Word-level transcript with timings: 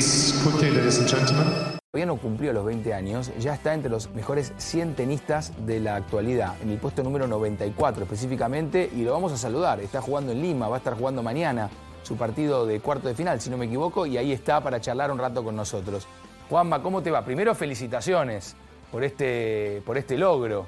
seats 0.00 0.32
quickly, 0.42 0.70
ladies 0.70 0.98
and 0.98 1.08
gentlemen. 1.08 1.46
Todavía 1.92 2.06
no 2.06 2.16
cumplió 2.16 2.52
los 2.52 2.64
20 2.64 2.94
años, 2.94 3.32
ya 3.40 3.54
está 3.54 3.74
entre 3.74 3.90
los 3.90 4.10
mejores 4.14 4.52
100 4.58 4.94
tenistas 4.94 5.52
de 5.66 5.80
la 5.80 5.96
actualidad, 5.96 6.54
en 6.62 6.70
el 6.70 6.78
puesto 6.78 7.02
número 7.02 7.26
94 7.26 8.04
específicamente, 8.04 8.88
y 8.94 9.02
lo 9.02 9.12
vamos 9.12 9.32
a 9.32 9.36
saludar. 9.36 9.80
Está 9.80 10.00
jugando 10.00 10.32
en 10.32 10.40
Lima, 10.40 10.68
va 10.68 10.76
a 10.76 10.78
estar 10.78 10.94
jugando 10.94 11.22
mañana 11.22 11.68
su 12.04 12.16
partido 12.16 12.64
de 12.64 12.80
cuarto 12.80 13.08
de 13.08 13.14
final, 13.14 13.40
si 13.40 13.50
no 13.50 13.56
me 13.56 13.66
equivoco, 13.66 14.06
y 14.06 14.16
ahí 14.16 14.32
está 14.32 14.60
para 14.62 14.80
charlar 14.80 15.10
un 15.10 15.18
rato 15.18 15.42
con 15.42 15.56
nosotros. 15.56 16.06
Juanma, 16.48 16.80
¿cómo 16.82 17.02
te 17.02 17.10
va? 17.10 17.24
Primero, 17.24 17.54
felicitaciones 17.54 18.54
por 18.92 19.02
este, 19.02 19.82
por 19.84 19.98
este 19.98 20.16
logro. 20.16 20.66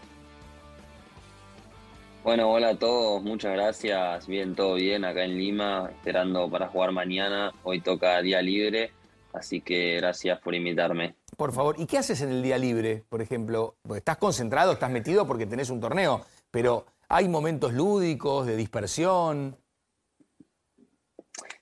Bueno, 2.25 2.51
hola 2.51 2.71
a 2.71 2.77
todos, 2.77 3.23
muchas 3.23 3.53
gracias. 3.53 4.27
Bien, 4.27 4.55
todo 4.55 4.75
bien 4.75 5.05
acá 5.05 5.25
en 5.25 5.39
Lima, 5.39 5.89
esperando 5.91 6.51
para 6.51 6.69
jugar 6.69 6.93
mañana. 6.93 7.53
Hoy 7.63 7.81
toca 7.81 8.21
día 8.23 8.43
libre 8.43 8.93
Así 9.33 9.61
que 9.61 9.97
gracias 9.97 10.39
por 10.41 10.55
invitarme. 10.55 11.17
Por 11.37 11.53
favor, 11.53 11.77
¿y 11.79 11.87
qué 11.87 11.99
haces 11.99 12.21
en 12.21 12.31
el 12.31 12.43
día 12.43 12.59
libre, 12.59 13.05
por 13.09 13.23
ejemplo? 13.23 13.77
¿Estás 13.95 14.19
concentrado, 14.19 14.73
estás 14.73 14.91
metido 14.91 15.27
porque 15.27 15.47
tenés 15.47 15.71
un 15.71 15.81
torneo? 15.81 16.25
Pero 16.51 16.87
¿hay 17.09 17.29
momentos 17.29 17.73
lúdicos, 17.73 18.47
de 18.47 18.57
dispersión? 18.57 19.57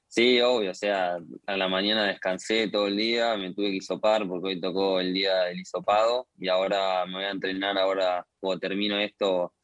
Sí, 0.08 0.40
obvio, 0.40 0.72
o 0.72 0.74
sea, 0.74 1.18
a 1.46 1.56
la 1.56 1.68
mañana 1.68 2.04
descansé 2.06 2.68
todo 2.68 2.88
el 2.88 2.96
día, 2.96 3.36
me 3.36 3.54
tuve 3.54 3.70
que 3.70 3.76
hisopar 3.76 4.26
porque 4.26 4.48
hoy 4.48 4.60
tocó 4.60 4.98
el 4.98 5.14
día 5.14 5.44
del 5.44 5.60
hisopado 5.60 6.26
y 6.36 6.48
ahora 6.48 7.06
me 7.06 7.14
voy 7.14 7.24
a 7.24 7.30
entrenar, 7.30 7.78
ahora 7.78 8.26
cuando 8.40 8.58
termino 8.58 8.98
esto, 8.98 9.54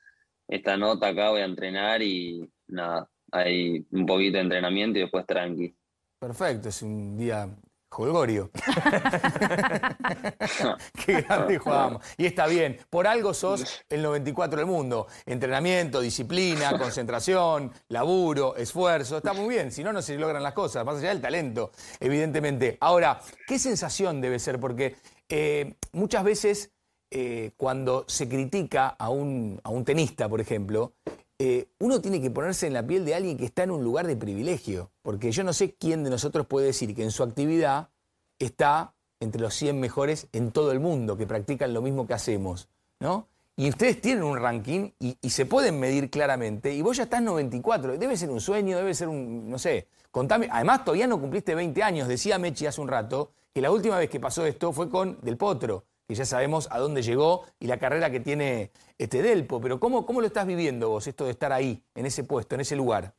esta 0.47 0.77
nota 0.77 1.09
acá 1.09 1.31
voy 1.31 1.41
a 1.41 1.47
entrenar 1.47 2.01
y 2.01 2.49
nada, 2.69 3.11
hay 3.33 3.85
un 3.91 4.07
poquito 4.07 4.37
de 4.37 4.45
entrenamiento 4.45 5.01
y 5.01 5.03
después 5.03 5.27
tranqui. 5.27 5.75
Perfecto, 6.21 6.69
es 6.69 6.81
un 6.81 7.17
día 7.17 7.49
Jolgorio. 7.97 8.51
Qué 11.07 11.23
grande 11.23 11.57
jugamos. 11.57 12.05
Y 12.19 12.27
está 12.27 12.47
bien, 12.47 12.79
por 12.91 13.07
algo 13.07 13.33
sos 13.33 13.65
el 13.89 14.03
94 14.03 14.59
del 14.59 14.67
mundo. 14.67 15.07
Entrenamiento, 15.25 16.03
disciplina, 16.03 16.77
concentración, 16.79 17.73
laburo, 17.89 18.55
esfuerzo. 18.55 19.17
Está 19.17 19.33
muy 19.33 19.55
bien, 19.55 19.73
si 19.73 19.83
no, 19.83 19.95
no 19.95 20.03
se 20.03 20.19
logran 20.19 20.43
las 20.43 20.53
cosas, 20.53 20.85
más 20.85 20.97
allá 20.97 21.09
del 21.09 21.23
talento, 21.23 21.71
evidentemente. 21.99 22.77
Ahora, 22.81 23.19
¿qué 23.47 23.59
sensación 23.59 24.21
debe 24.21 24.41
ser? 24.41 24.61
Porque 24.61 24.97
eh, 25.31 25.77
muchas 25.93 26.23
veces 26.23 26.73
eh, 27.11 27.53
cuando 27.57 28.05
se 28.09 28.29
critica 28.29 28.89
a 28.89 29.09
un, 29.09 29.59
a 29.65 29.71
un 29.71 29.87
tenista, 29.87 30.29
por 30.29 30.43
ejemplo, 30.43 30.93
eh, 31.39 31.69
uno 31.81 32.01
tiene 32.01 32.21
que 32.21 32.31
ponerse 32.31 32.67
en 32.67 32.73
la 32.73 32.87
piel 32.87 33.05
de 33.05 33.15
alguien 33.15 33.37
que 33.37 33.45
está 33.45 33.63
en 33.63 33.71
un 33.71 33.85
lugar 33.85 34.07
de 34.07 34.17
privilegio, 34.17 34.91
porque 35.03 35.33
yo 35.33 35.45
no 35.45 35.53
sé 35.53 35.75
quién 35.75 36.03
de 36.03 36.11
nosotros 36.11 36.47
puede 36.47 36.67
decir 36.67 36.95
que 36.95 37.03
en 37.03 37.11
su 37.11 37.23
actividad 37.23 37.91
está 38.39 38.95
entre 39.21 39.41
los 39.41 39.55
100 39.55 39.79
mejores 39.79 40.29
en 40.33 40.51
todo 40.51 40.73
el 40.73 40.81
mundo, 40.81 41.17
que 41.17 41.27
practican 41.27 41.75
lo 41.75 41.83
mismo 41.83 42.07
que 42.07 42.15
hacemos, 42.15 42.69
¿no? 43.01 43.29
Y 43.59 43.69
ustedes 43.71 44.01
tienen 44.01 44.23
un 44.23 44.39
ranking 44.39 44.91
y, 44.99 45.17
se 45.31 45.47
pueden 45.47 45.81
medir 45.81 46.11
claramente, 46.11 46.75
y 46.75 46.83
vos 46.83 46.99
ya 46.99 47.05
estás 47.05 47.23
94, 47.23 47.97
debe 47.97 48.17
ser 48.17 48.31
un 48.31 48.41
sueño, 48.41 48.77
debe 48.77 48.95
ser 48.95 49.09
un, 49.09 49.49
no 49.49 49.59
sé, 49.59 49.89
contame, 50.11 50.49
además 50.51 50.85
todavía 50.85 51.07
no 51.07 51.19
cumpliste 51.19 51.55
20 51.55 51.83
años, 51.83 52.09
decía 52.09 52.39
Mechi 52.39 52.67
hace 52.67 52.81
un 52.81 52.89
rato, 52.89 53.33
que 53.55 53.63
la 53.63 53.71
última 53.71 53.97
vez 53.97 54.11
que 54.11 54.21
pasó 54.21 54.45
esto 54.45 54.73
fue 54.73 54.91
con 54.91 55.19
Del 55.23 55.39
Potro, 55.39 55.85
que 56.07 56.15
ya 56.15 56.25
sabemos 56.25 56.69
a 56.71 56.79
dónde 56.79 57.03
llegó 57.03 57.45
y 57.59 57.67
la 57.67 57.79
carrera 57.79 58.11
que 58.11 58.21
tiene 58.21 58.71
este 58.99 59.23
Delpo, 59.23 59.61
pero 59.61 59.81
¿cómo, 59.81 60.07
¿cómo 60.07 60.21
lo 60.21 60.27
estás 60.27 60.47
viviendo 60.47 60.91
vos, 60.91 61.07
esto 61.07 61.25
de 61.25 61.33
estar 61.33 61.53
ahí, 61.53 61.83
en 61.95 62.07
ese 62.07 62.25
puesto, 62.25 62.55
en 62.55 62.61
ese 62.61 62.77
lugar? 62.77 63.15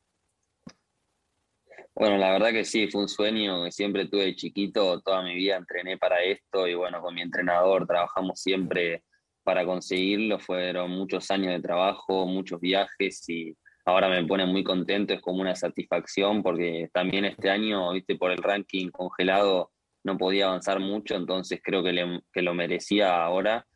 Bueno, 1.94 2.18
la 2.18 2.31
verdad 2.31 2.52
que 2.52 2.64
sí, 2.64 2.88
fue 2.90 3.02
un 3.02 3.09
sueño 3.09 3.64
que 3.64 3.72
siempre 3.72 4.08
tuve 4.08 4.36
chiquito, 4.36 5.02
toda 5.02 5.24
mi 5.24 5.34
vida 5.36 5.58
entrené 5.58 5.97
para 5.97 6.22
esto 6.22 6.68
y 6.68 6.76
bueno, 6.76 7.02
con 7.02 7.16
mi 7.16 7.22
entrenador 7.22 7.88
trabajamos 7.88 8.40
siempre 8.40 9.03
para 9.44 9.66
conseguirlo, 9.66 10.40
fueron 10.40 10.92
muchos 10.92 11.31
años 11.31 11.53
de 11.53 11.62
trabajo, 11.62 12.26
muchos 12.28 12.59
viajes 12.62 13.28
y 13.30 13.58
ahora 13.86 14.09
me 14.09 14.24
pone 14.26 14.46
muy 14.46 14.64
contento, 14.64 15.14
es 15.14 15.22
como 15.22 15.42
una 15.42 15.56
satisfacción 15.56 16.44
porque 16.44 16.90
también 16.94 17.26
este 17.26 17.50
año, 17.50 17.92
viste, 17.92 18.16
por 18.16 18.31
el 18.31 18.44
ranking 18.44 18.90
congelado 18.90 19.72
no 20.07 20.18
podía 20.18 20.45
avanzar 20.45 20.79
mucho, 20.79 21.16
entonces 21.16 21.59
creo 21.62 21.84
que, 21.84 22.41
lo 22.41 22.53
merecía 22.53 23.23
ahora. 23.23 23.68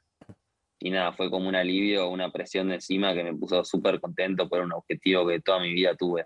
Y 0.79 0.89
nada, 0.89 1.11
fue 1.11 1.29
como 1.29 1.47
un 1.47 1.55
alivio, 1.55 2.09
una 2.09 2.31
presión 2.31 2.69
de 2.69 2.75
encima 2.75 3.13
que 3.13 3.23
me 3.23 3.35
puso 3.35 3.63
súper 3.63 3.99
contento 3.99 4.49
por 4.49 4.61
un 4.61 4.71
objetivo 4.71 5.27
que 5.27 5.41
toda 5.41 5.59
mi 5.59 5.73
vida 5.73 5.93
tuve. 5.95 6.25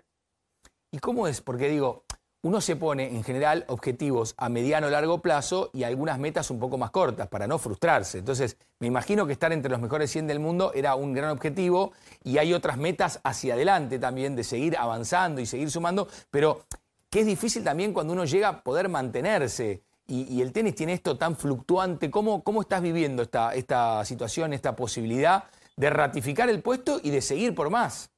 ¿Y 0.92 0.98
cómo 0.98 1.26
es? 1.26 1.42
Porque 1.42 1.68
digo, 1.68 2.04
uno 2.42 2.60
se 2.60 2.76
pone 2.76 3.14
en 3.14 3.24
general 3.24 3.64
objetivos 3.66 4.34
a 4.38 4.48
mediano 4.48 4.86
o 4.86 4.90
largo 4.90 5.20
plazo 5.20 5.70
y 5.74 5.82
algunas 5.82 6.20
metas 6.20 6.50
un 6.52 6.60
poco 6.60 6.78
más 6.78 6.92
cortas 6.92 7.26
para 7.26 7.48
no 7.48 7.58
frustrarse. 7.58 8.18
Entonces, 8.18 8.56
me 8.78 8.86
imagino 8.86 9.26
que 9.26 9.32
estar 9.32 9.52
entre 9.52 9.70
los 9.70 9.80
mejores 9.80 10.10
100 10.12 10.28
del 10.28 10.38
mundo 10.38 10.70
era 10.72 10.94
un 10.94 11.12
gran 11.12 11.30
objetivo 11.30 11.92
y 12.22 12.38
hay 12.38 12.54
otras 12.54 12.78
metas 12.78 13.20
hacia 13.24 13.54
adelante 13.54 13.98
también 13.98 14.36
de 14.36 14.44
seguir 14.44 14.76
avanzando 14.78 15.40
y 15.40 15.46
seguir 15.46 15.70
sumando, 15.70 16.06
pero 16.30 16.64
que 17.10 17.20
es 17.20 17.26
difícil 17.26 17.64
también 17.64 17.92
cuando 17.92 18.12
uno 18.12 18.24
llega 18.24 18.48
a 18.48 18.62
poder 18.62 18.88
mantenerse 18.88 19.82
y, 20.06 20.40
el 20.40 20.52
tenis 20.52 20.74
tiene 20.74 20.92
esto 20.92 21.16
tan 21.16 21.36
fluctuante. 21.36 22.10
¿Cómo, 22.10 22.42
cómo 22.44 22.62
estás 22.62 22.82
viviendo 22.82 23.22
esta, 23.22 23.54
esta 23.54 24.04
situación, 24.04 24.52
esta 24.52 24.76
posibilidad 24.76 25.44
de 25.76 25.90
ratificar 25.90 26.48
el 26.48 26.62
puesto 26.62 27.00
y 27.02 27.10
de 27.10 27.20
seguir 27.20 27.54
por 27.54 27.70
más? 27.70 28.12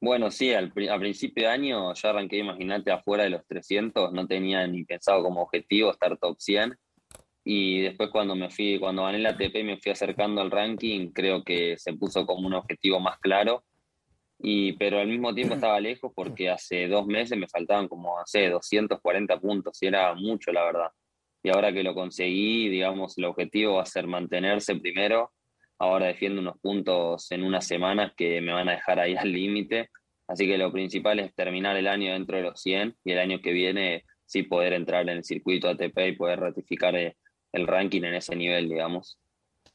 Bueno, 0.00 0.30
sí, 0.30 0.52
al, 0.52 0.72
a 0.90 0.98
principio 0.98 1.44
de 1.44 1.50
año 1.50 1.94
yo 1.94 2.08
arranqué, 2.08 2.38
imagínate, 2.38 2.90
afuera 2.90 3.24
de 3.24 3.30
los 3.30 3.46
300, 3.46 4.12
no 4.12 4.26
tenía 4.26 4.66
ni 4.66 4.84
pensado 4.84 5.22
como 5.22 5.42
objetivo 5.42 5.92
estar 5.92 6.18
top 6.18 6.36
100. 6.38 6.76
Y 7.44 7.80
después 7.82 8.10
cuando 8.10 8.36
me 8.36 8.50
fui, 8.50 8.78
cuando 8.78 9.04
gané 9.04 9.18
la 9.18 9.30
ATP 9.30 9.64
me 9.64 9.78
fui 9.78 9.90
acercando 9.92 10.40
al 10.40 10.50
ranking, 10.50 11.10
creo 11.12 11.42
que 11.42 11.76
se 11.78 11.92
puso 11.94 12.26
como 12.26 12.46
un 12.46 12.54
objetivo 12.54 13.00
más 13.00 13.18
claro 13.18 13.64
y, 14.42 14.72
pero 14.74 14.98
al 14.98 15.06
mismo 15.06 15.32
tiempo 15.34 15.54
estaba 15.54 15.80
lejos 15.80 16.12
porque 16.14 16.50
hace 16.50 16.88
dos 16.88 17.06
meses 17.06 17.38
me 17.38 17.48
faltaban 17.48 17.88
como, 17.88 18.18
no 18.18 18.26
sé, 18.26 18.48
240 18.48 19.38
puntos 19.40 19.80
y 19.82 19.86
era 19.86 20.14
mucho, 20.14 20.52
la 20.52 20.64
verdad. 20.64 20.88
Y 21.42 21.50
ahora 21.50 21.72
que 21.72 21.82
lo 21.82 21.94
conseguí, 21.94 22.68
digamos, 22.68 23.16
el 23.18 23.24
objetivo 23.24 23.74
va 23.76 23.82
a 23.82 23.86
ser 23.86 24.06
mantenerse 24.06 24.76
primero. 24.76 25.32
Ahora 25.78 26.06
defiendo 26.06 26.40
unos 26.40 26.58
puntos 26.60 27.30
en 27.32 27.42
unas 27.42 27.66
semanas 27.66 28.12
que 28.16 28.40
me 28.40 28.52
van 28.52 28.68
a 28.68 28.72
dejar 28.72 29.00
ahí 29.00 29.16
al 29.18 29.32
límite. 29.32 29.90
Así 30.28 30.46
que 30.46 30.58
lo 30.58 30.72
principal 30.72 31.18
es 31.20 31.34
terminar 31.34 31.76
el 31.76 31.88
año 31.88 32.12
dentro 32.12 32.36
de 32.36 32.44
los 32.44 32.60
100 32.60 32.96
y 33.04 33.12
el 33.12 33.18
año 33.18 33.40
que 33.40 33.52
viene 33.52 34.04
sí 34.24 34.44
poder 34.44 34.72
entrar 34.72 35.02
en 35.02 35.18
el 35.18 35.24
circuito 35.24 35.68
ATP 35.68 35.98
y 36.08 36.16
poder 36.16 36.40
ratificar 36.40 36.96
eh, 36.96 37.16
el 37.52 37.66
ranking 37.66 38.02
en 38.02 38.14
ese 38.14 38.34
nivel, 38.34 38.68
digamos. 38.68 39.18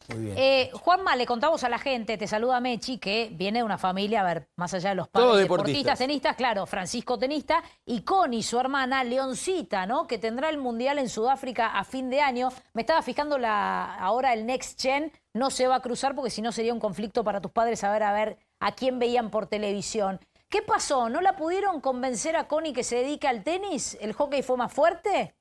Eh, 0.10 0.70
Juanma, 0.74 1.16
le 1.16 1.26
contamos 1.26 1.64
a 1.64 1.70
la 1.70 1.80
gente, 1.80 2.18
te 2.18 2.28
saluda 2.28 2.60
Mechi, 2.60 2.98
que 2.98 3.30
viene 3.34 3.60
de 3.60 3.64
una 3.64 3.78
familia, 3.78 4.22
a 4.22 4.24
ver, 4.24 4.48
más 4.56 4.74
allá 4.74 4.90
de 4.90 4.96
los 4.96 5.08
padres 5.10 5.38
deportistas. 5.40 6.00
tenistas, 6.00 6.36
claro, 6.36 6.66
Francisco 6.66 7.18
tenista, 7.20 7.64
y 7.86 8.02
Connie, 8.02 8.44
su 8.44 8.60
hermana, 8.60 9.04
Leoncita, 9.04 9.86
¿no? 9.86 10.08
Que 10.08 10.18
tendrá 10.18 10.50
el 10.50 10.58
Mundial 10.58 10.98
en 11.00 11.10
Sudáfrica 11.10 11.68
a 11.78 11.84
fin 11.84 12.10
de 12.10 12.22
año. 12.22 12.50
Me 12.74 12.84
estaba 12.84 13.02
fijando 13.02 13.38
la, 13.38 13.96
ahora 13.96 14.34
el 14.34 14.46
Next 14.46 14.82
Gen, 14.82 15.12
no 15.34 15.50
se 15.50 15.68
va 15.68 15.76
a 15.76 15.82
cruzar 15.82 16.16
porque 16.16 16.30
si 16.30 16.42
no 16.42 16.52
sería 16.52 16.74
un 16.74 16.80
conflicto 16.80 17.24
para 17.24 17.42
tus 17.42 17.52
padres 17.52 17.80
saber 17.80 18.04
a 18.04 18.14
ver 18.14 18.38
a 18.60 18.72
quién 18.72 19.00
veían 19.00 19.30
por 19.30 19.48
televisión. 19.48 20.20
¿Qué 20.50 20.62
pasó? 20.62 21.10
¿No 21.10 21.20
la 21.20 21.36
pudieron 21.36 21.82
convencer 21.82 22.38
a 22.38 22.48
Connie 22.48 22.72
que 22.72 22.84
se 22.84 22.96
dedica 22.98 23.30
al 23.30 23.44
tenis? 23.44 23.98
¿El 24.00 24.14
hockey 24.14 24.42
fue 24.42 24.56
más 24.56 24.72
fuerte? 24.72 25.36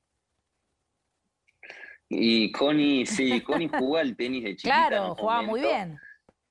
Y 2.09 2.51
Connie, 2.51 3.05
sí, 3.05 3.41
Connie 3.41 3.69
jugó 3.69 3.97
al 3.97 4.15
tenis 4.15 4.43
de 4.43 4.55
chiquita. 4.55 4.87
Claro, 4.87 5.15
jugaba 5.15 5.41
muy 5.41 5.61
bien. 5.61 5.97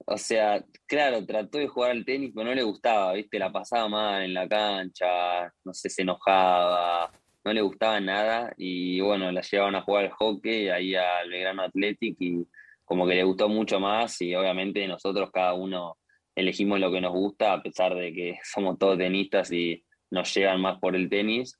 O 0.08 0.16
sea, 0.16 0.64
claro, 0.86 1.24
trató 1.26 1.58
de 1.58 1.66
jugar 1.66 1.90
al 1.90 2.04
tenis, 2.04 2.30
pero 2.34 2.48
no 2.48 2.54
le 2.54 2.62
gustaba, 2.62 3.12
¿viste? 3.14 3.38
La 3.38 3.50
pasaba 3.50 3.88
mal 3.88 4.22
en 4.22 4.34
la 4.34 4.48
cancha, 4.48 5.52
no 5.64 5.74
sé, 5.74 5.90
se 5.90 6.02
enojaba, 6.02 7.10
no 7.44 7.52
le 7.52 7.60
gustaba 7.60 7.98
nada. 8.00 8.52
Y 8.56 9.00
bueno, 9.00 9.32
la 9.32 9.40
llevaban 9.40 9.74
a 9.74 9.82
jugar 9.82 10.04
al 10.04 10.10
hockey 10.12 10.68
ahí 10.68 10.94
al 10.94 11.28
Belgrano 11.28 11.62
Athletic 11.62 12.16
y 12.20 12.46
como 12.84 13.06
que 13.06 13.16
le 13.16 13.24
gustó 13.24 13.48
mucho 13.48 13.80
más. 13.80 14.20
Y 14.22 14.34
obviamente 14.36 14.86
nosotros 14.86 15.30
cada 15.32 15.54
uno 15.54 15.96
elegimos 16.36 16.78
lo 16.78 16.92
que 16.92 17.00
nos 17.00 17.12
gusta, 17.12 17.54
a 17.54 17.62
pesar 17.62 17.94
de 17.96 18.12
que 18.12 18.38
somos 18.44 18.78
todos 18.78 18.98
tenistas 18.98 19.50
y 19.50 19.84
nos 20.10 20.32
llegan 20.32 20.60
más 20.60 20.78
por 20.78 20.94
el 20.94 21.08
tenis. 21.08 21.58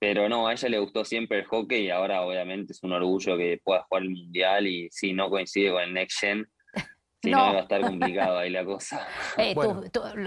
Pero 0.00 0.30
no, 0.30 0.48
a 0.48 0.52
ella 0.54 0.68
le 0.70 0.78
gustó 0.78 1.04
siempre 1.04 1.40
el 1.40 1.44
hockey 1.44 1.84
y 1.84 1.90
ahora 1.90 2.22
obviamente 2.22 2.72
es 2.72 2.82
un 2.82 2.92
orgullo 2.92 3.36
que 3.36 3.60
pueda 3.62 3.82
jugar 3.82 4.04
el 4.04 4.10
mundial 4.10 4.66
y 4.66 4.88
si 4.90 5.12
no 5.12 5.28
coincide 5.28 5.72
con 5.72 5.82
el 5.82 5.92
Next 5.92 6.20
Gen, 6.20 6.48
si 7.22 7.30
no, 7.30 7.36
va 7.36 7.50
a 7.50 7.60
estar 7.60 7.82
complicado 7.82 8.38
ahí 8.38 8.48
la 8.48 8.64
cosa. 8.64 9.06
Eh, 9.36 9.54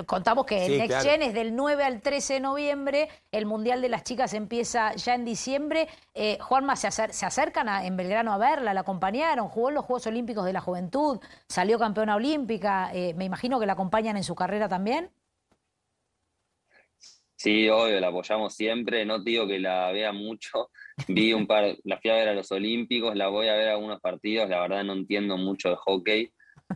contamos 0.06 0.46
que 0.46 0.68
el 0.68 0.78
Next 0.78 1.02
Gen 1.02 1.24
es 1.24 1.34
del 1.34 1.56
9 1.56 1.84
al 1.84 2.02
13 2.02 2.36
de 2.36 2.40
noviembre, 2.40 3.10
el 3.31 3.48
Mundial 3.48 3.81
de 3.81 3.90
las 3.90 4.04
Chicas 4.04 4.36
empieza 4.36 4.94
ya 4.94 5.16
en 5.16 5.25
diciembre. 5.25 5.88
Eh, 6.14 6.38
Juanma, 6.40 6.76
se, 6.76 6.88
acercan 7.26 7.68
en 7.84 7.98
Belgrano 7.98 8.31
a 8.31 8.38
verla, 8.38 8.76
la 8.76 8.81
acompañaron, 8.81 9.50
jugó 9.50 9.69
en 9.69 9.76
los 9.76 9.86
Juegos 9.86 10.06
Olímpicos 10.06 10.46
de 10.46 10.54
la 10.54 10.62
Juventud, 10.62 11.19
salió 11.48 11.80
campeona 11.80 12.16
olímpica, 12.16 12.92
eh, 12.94 13.16
me 13.16 13.26
imagino 13.26 13.60
que 13.60 13.66
la 13.66 13.74
acompañan 13.74 14.18
en 14.18 14.24
su 14.24 14.36
carrera 14.36 14.69
también. 14.69 15.10
Sí, 17.44 17.68
obvio, 17.68 18.00
la 18.00 18.07
apoyamos 18.07 18.56
siempre. 18.56 19.06
No 19.06 19.19
digo 19.19 19.45
que 19.45 19.60
la 19.60 19.92
vea 19.92 20.13
mucho. 20.13 20.69
Vi 21.10 21.34
un 21.34 21.45
par, 21.45 21.75
la 21.84 22.00
fui 22.00 22.10
a 22.10 22.16
ver 22.16 22.30
a 22.30 22.34
los 22.34 22.50
Olímpicos, 22.54 23.18
la 23.18 23.28
voy 23.28 23.50
a 23.50 23.56
ver 23.56 23.68
a 23.68 23.72
algunos 23.74 24.00
partidos. 24.00 24.48
La 24.48 24.62
verdad 24.62 24.86
no 24.86 24.94
entiendo 24.94 25.36
mucho 25.36 25.72
de 25.72 25.75
hockey 25.75 26.31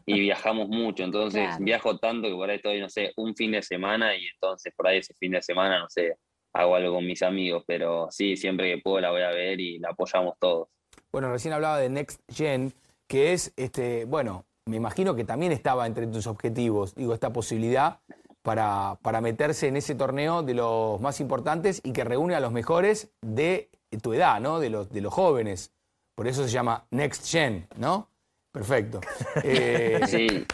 y 0.05 0.19
viajamos 0.19 0.67
mucho. 0.67 1.05
Entonces 1.05 1.57
viajo 1.59 1.97
tanto 1.99 2.27
que 2.27 2.33
por 2.33 2.49
ahí 2.49 2.57
estoy, 2.57 2.81
no 2.81 2.89
sé, 2.89 3.13
un 3.15 3.33
fin 3.33 3.53
de 3.53 3.61
semana 3.61 4.13
y 4.17 4.27
entonces 4.27 4.73
por 4.75 4.89
ahí 4.89 4.97
ese 4.97 5.13
fin 5.13 5.31
de 5.31 5.41
semana, 5.41 5.79
no 5.79 5.85
sé, 5.87 6.17
hago 6.51 6.75
algo 6.75 6.95
con 6.95 7.05
mis 7.05 7.23
amigos. 7.23 7.63
Pero 7.65 8.09
sí, 8.11 8.35
siempre 8.35 8.69
que 8.69 8.81
puedo 8.81 8.99
la 8.99 9.11
voy 9.11 9.21
a 9.21 9.29
ver 9.29 9.61
y 9.61 9.79
la 9.79 9.91
apoyamos 9.91 10.37
todos. 10.37 10.67
Bueno, 11.13 11.31
recién 11.31 11.53
hablaba 11.53 11.79
de 11.79 11.87
Next 11.87 12.19
Gen, 12.29 12.73
que 13.07 13.31
es, 13.31 13.53
este, 13.55 14.03
bueno, 14.03 14.45
me 14.65 14.75
imagino 14.75 15.15
que 15.15 15.23
también 15.23 15.53
estaba 15.53 15.87
entre 15.87 16.07
tus 16.07 16.27
objetivos, 16.27 16.93
digo, 16.93 17.13
esta 17.13 17.31
posibilidad 17.31 18.01
para, 18.41 18.97
para 19.01 19.21
meterse 19.21 19.67
en 19.67 19.77
ese 19.77 19.95
torneo 19.95 20.43
de 20.43 20.53
los 20.53 20.99
más 21.01 21.19
importantes 21.19 21.81
y 21.83 21.91
que 21.91 22.03
reúne 22.03 22.35
a 22.35 22.39
los 22.39 22.51
mejores 22.51 23.09
de 23.21 23.69
tu 24.01 24.13
edad, 24.13 24.39
¿no? 24.39 24.59
De 24.59 24.69
los, 24.69 24.89
de 24.89 25.01
los 25.01 25.13
jóvenes. 25.13 25.71
Por 26.15 26.27
eso 26.27 26.43
se 26.43 26.49
llama 26.49 26.85
Next 26.91 27.27
Gen, 27.29 27.67
¿no? 27.77 28.09
Perfecto. 28.51 29.01
Eh, 29.43 30.01
sí. 30.07 30.45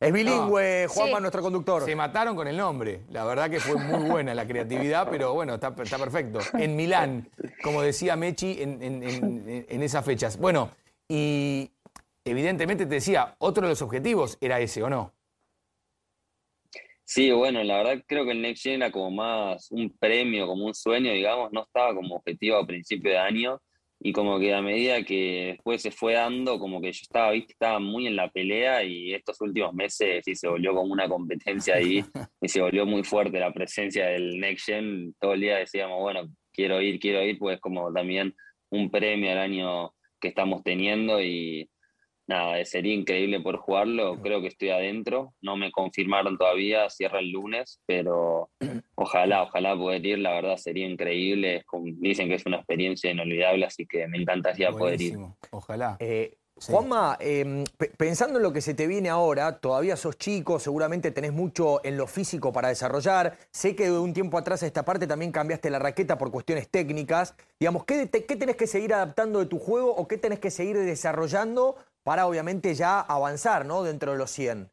Es 0.00 0.12
bilingüe, 0.12 0.86
Juanma, 0.88 1.20
nuestro 1.20 1.40
conductor. 1.40 1.84
Se 1.84 1.94
mataron 1.94 2.34
con 2.36 2.48
el 2.48 2.56
nombre. 2.56 3.02
La 3.10 3.24
verdad 3.24 3.48
que 3.48 3.60
fue 3.60 3.76
muy 3.76 4.10
buena 4.10 4.34
la 4.34 4.46
creatividad, 4.46 5.08
pero 5.08 5.32
bueno, 5.32 5.54
está, 5.54 5.74
perfecto. 5.74 6.40
En 6.54 6.76
Milán, 6.76 7.30
como 7.62 7.80
decía 7.80 8.16
Mechi, 8.16 8.60
en, 8.60 8.82
en, 8.82 9.82
esas 9.82 10.04
fechas. 10.04 10.38
Bueno, 10.38 10.70
y 11.08 11.70
evidentemente 12.24 12.84
te 12.86 12.96
decía, 12.96 13.36
otro 13.38 13.62
de 13.62 13.70
los 13.70 13.82
objetivos 13.82 14.36
era 14.40 14.60
ese, 14.60 14.82
¿o 14.82 14.90
no? 14.90 15.12
Sí, 17.06 17.30
bueno, 17.30 17.62
la 17.62 17.78
verdad 17.78 18.02
creo 18.06 18.24
que 18.24 18.32
el 18.32 18.40
Next 18.40 18.62
Gen 18.62 18.82
era 18.82 18.90
como 18.90 19.10
más 19.10 19.70
un 19.70 19.94
premio, 19.98 20.46
como 20.46 20.66
un 20.66 20.74
sueño, 20.74 21.12
digamos, 21.12 21.52
no 21.52 21.64
estaba 21.64 21.94
como 21.94 22.16
objetivo 22.16 22.56
a 22.56 22.66
principio 22.66 23.10
de 23.10 23.18
año 23.18 23.60
y 24.00 24.12
como 24.12 24.38
que 24.38 24.54
a 24.54 24.62
medida 24.62 25.02
que 25.02 25.52
después 25.52 25.82
se 25.82 25.90
fue 25.90 26.14
dando, 26.14 26.58
como 26.58 26.80
que 26.80 26.92
yo 26.92 27.00
estaba, 27.02 27.30
viste, 27.32 27.52
estaba 27.52 27.78
muy 27.78 28.06
en 28.06 28.16
la 28.16 28.30
pelea 28.30 28.82
y 28.84 29.12
estos 29.12 29.40
últimos 29.42 29.74
meses 29.74 30.22
sí 30.24 30.34
se 30.34 30.48
volvió 30.48 30.74
como 30.74 30.92
una 30.92 31.08
competencia 31.08 31.76
ahí 31.76 32.02
y 32.40 32.48
se 32.48 32.60
volvió 32.60 32.86
muy 32.86 33.04
fuerte 33.04 33.38
la 33.38 33.52
presencia 33.52 34.06
del 34.06 34.38
Next 34.40 34.66
Gen, 34.66 35.14
todo 35.20 35.34
el 35.34 35.40
día 35.40 35.56
decíamos, 35.56 36.00
bueno, 36.00 36.28
quiero 36.52 36.80
ir, 36.80 36.98
quiero 36.98 37.22
ir, 37.22 37.38
pues 37.38 37.60
como 37.60 37.92
también 37.92 38.34
un 38.70 38.90
premio 38.90 39.30
al 39.30 39.38
año 39.38 39.94
que 40.20 40.28
estamos 40.28 40.62
teniendo 40.62 41.22
y 41.22 41.68
nada, 42.26 42.64
sería 42.64 42.94
increíble 42.94 43.40
por 43.40 43.58
jugarlo. 43.58 44.20
Creo 44.20 44.40
que 44.40 44.48
estoy 44.48 44.70
adentro. 44.70 45.34
No 45.40 45.56
me 45.56 45.70
confirmaron 45.70 46.36
todavía, 46.36 46.88
cierra 46.90 47.20
el 47.20 47.30
lunes, 47.30 47.80
pero 47.86 48.50
ojalá, 48.94 49.42
ojalá 49.42 49.76
poder 49.76 50.04
ir. 50.04 50.18
La 50.18 50.32
verdad 50.32 50.56
sería 50.56 50.88
increíble. 50.88 51.64
Dicen 51.98 52.28
que 52.28 52.34
es 52.34 52.46
una 52.46 52.58
experiencia 52.58 53.10
inolvidable, 53.10 53.66
así 53.66 53.86
que 53.86 54.06
me 54.08 54.18
encantaría 54.18 54.70
poder 54.70 55.00
ir. 55.00 55.18
Ojalá. 55.50 55.96
Eh, 56.00 56.36
Juanma, 56.56 57.16
em, 57.20 57.64
pensando 57.98 58.38
en 58.38 58.44
lo 58.44 58.52
que 58.52 58.60
se 58.60 58.74
te 58.74 58.86
viene 58.86 59.08
ahora, 59.08 59.58
todavía 59.58 59.96
sos 59.96 60.16
chico, 60.16 60.60
seguramente 60.60 61.10
tenés 61.10 61.32
mucho 61.32 61.84
en 61.84 61.96
lo 61.96 62.06
físico 62.06 62.52
para 62.52 62.68
desarrollar. 62.68 63.36
Sé 63.50 63.74
que 63.74 63.84
de 63.84 63.98
un 63.98 64.12
tiempo 64.12 64.38
atrás 64.38 64.62
a 64.62 64.66
esta 64.66 64.84
parte 64.84 65.08
también 65.08 65.32
cambiaste 65.32 65.68
la 65.68 65.80
raqueta 65.80 66.16
por 66.16 66.30
cuestiones 66.30 66.68
técnicas. 66.68 67.34
Digamos, 67.58 67.84
¿qué, 67.84 68.08
¿qué 68.08 68.36
tenés 68.36 68.54
que 68.54 68.68
seguir 68.68 68.94
adaptando 68.94 69.40
de 69.40 69.46
tu 69.46 69.58
juego 69.58 69.94
o 69.96 70.06
qué 70.06 70.16
tenés 70.16 70.38
que 70.38 70.52
seguir 70.52 70.78
desarrollando 70.78 71.76
para 72.04 72.26
obviamente 72.26 72.74
ya 72.74 73.00
avanzar 73.00 73.66
¿no? 73.66 73.82
dentro 73.82 74.12
de 74.12 74.18
los 74.18 74.30
100. 74.30 74.70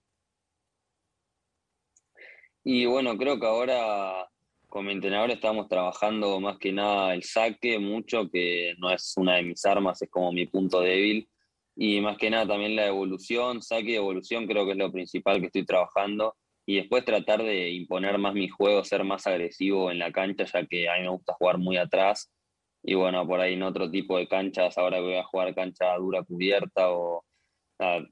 Y 2.64 2.86
bueno, 2.86 3.18
creo 3.18 3.40
que 3.40 3.48
ahora 3.48 4.30
con 4.68 4.86
mi 4.86 4.92
entrenador 4.92 5.32
estamos 5.32 5.68
trabajando 5.68 6.40
más 6.40 6.60
que 6.60 6.72
nada 6.72 7.14
el 7.14 7.24
saque, 7.24 7.80
mucho, 7.80 8.30
que 8.30 8.76
no 8.78 8.92
es 8.92 9.14
una 9.18 9.38
de 9.38 9.44
mis 9.44 9.66
armas, 9.66 10.02
es 10.02 10.10
como 10.10 10.32
mi 10.32 10.46
punto 10.46 10.82
débil. 10.82 11.28
Y 11.76 12.00
más 12.02 12.18
que 12.18 12.30
nada 12.30 12.48
también 12.48 12.76
la 12.76 12.86
evolución, 12.86 13.62
saque 13.62 13.92
y 13.92 13.96
evolución 13.96 14.46
creo 14.46 14.66
que 14.66 14.74
es 14.74 14.78
lo 14.78 14.92
principal 14.92 15.40
que 15.40 15.48
estoy 15.48 15.66
trabajando. 15.66 16.36
Y 16.66 16.76
después 16.76 17.04
tratar 17.04 17.42
de 17.42 17.72
imponer 17.72 18.18
más 18.20 18.34
mi 18.34 18.48
juego, 18.48 18.84
ser 18.84 19.04
más 19.04 19.26
agresivo 19.26 19.90
en 19.90 19.98
la 19.98 20.12
cancha, 20.12 20.46
ya 20.46 20.66
que 20.66 20.88
a 20.88 20.98
mí 20.98 21.02
me 21.02 21.10
gusta 21.10 21.34
jugar 21.34 21.58
muy 21.58 21.78
atrás 21.78 22.30
y 22.84 22.96
bueno, 22.96 23.28
por 23.28 23.40
ahí 23.40 23.54
en 23.54 23.64
otro 23.64 23.90
tipo 23.90 24.18
de 24.18 24.28
canchas, 24.28 24.78
ahora 24.78 25.00
voy 25.00 25.16
a 25.16 25.24
jugar 25.24 25.54
cancha 25.54 25.96
dura 25.98 26.24
cubierta 26.24 26.92
o 26.92 27.24